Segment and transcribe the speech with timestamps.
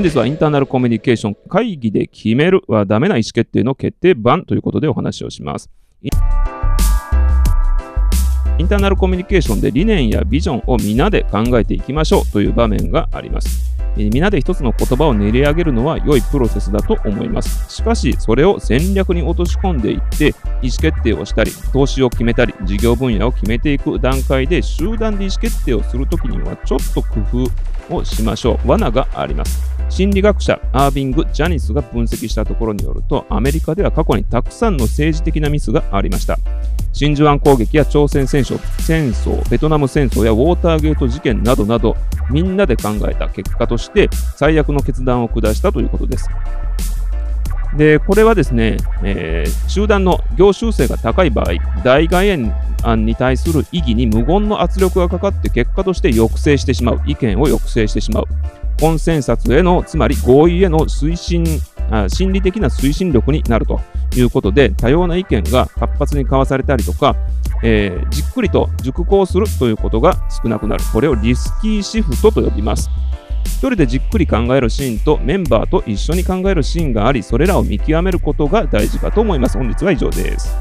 [0.00, 5.68] 本日はインターナルコミュニケーション会議で決めるはダメな意思決定の決定版ということでお話をします。
[6.00, 6.08] イ
[8.62, 13.76] ンターナルコミュニケーションで理念やビジョンを皆で考えていきましょうという場面があります。
[13.94, 17.70] 皆で一つの言葉を練り上げるのは良いプロセスだと思います。
[17.70, 20.28] しかし、それを戦略に落とし込んでいって、
[20.62, 27.20] 意思決定をしたり、投資を決めたり、事業分野を決めていく段階で集団で意思決定をするときにはちょっと工
[27.88, 28.68] 夫をしましょう。
[28.68, 29.79] 罠があります。
[29.90, 36.38] 心理学者アービング・ジャニスが分析したところによると、アメリカでは過去にたくさんの政治的なミスがありました。
[36.92, 41.96] 真珠湾攻撃や朝鮮戦争、戦争、ベトナム戦争やウォーターゲート事件などなど、
[42.30, 46.28] みんなで考えた結果として、最悪の決断を下したということです。
[47.76, 51.54] で、これはですね、えー、集団の業習性が高い場合、
[51.84, 58.24] 大外縁案に対する意義に無言の圧力がかかって結果として抑制してしまう、意見を抑制してしまう。
[58.80, 61.44] コンセンサスへの、つまり合意への推進
[61.90, 63.80] あ、心理的な推進力になると
[64.16, 67.16] いうことで、多様な意見が活発に交わされたりとか、
[67.62, 70.84] えー、じっくりと熟考するということが少なくなる。
[70.92, 72.88] これをリスキーシフトと呼びます。
[73.44, 79.58] 一人でじっくり考えるシーンとメンバーと一緒に考えるシーンがあり、それらを見極めることが大事かと思います。
[79.58, 80.56] 本日は以上です。